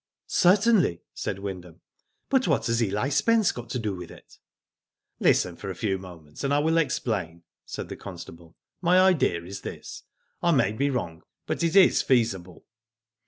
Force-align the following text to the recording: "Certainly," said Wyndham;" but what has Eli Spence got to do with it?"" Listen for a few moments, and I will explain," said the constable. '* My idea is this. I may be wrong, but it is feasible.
"Certainly," 0.25 1.03
said 1.13 1.37
Wyndham;" 1.37 1.81
but 2.31 2.47
what 2.47 2.65
has 2.65 2.81
Eli 2.81 3.09
Spence 3.09 3.51
got 3.51 3.69
to 3.69 3.77
do 3.77 3.93
with 3.93 4.09
it?"" 4.09 4.39
Listen 5.19 5.55
for 5.55 5.69
a 5.69 5.75
few 5.75 5.99
moments, 5.99 6.43
and 6.43 6.51
I 6.51 6.57
will 6.57 6.79
explain," 6.79 7.43
said 7.67 7.87
the 7.87 7.95
constable. 7.95 8.55
'* 8.69 8.81
My 8.81 8.99
idea 8.99 9.43
is 9.43 9.61
this. 9.61 10.01
I 10.41 10.53
may 10.53 10.71
be 10.71 10.89
wrong, 10.89 11.21
but 11.45 11.61
it 11.61 11.75
is 11.75 12.01
feasible. 12.01 12.65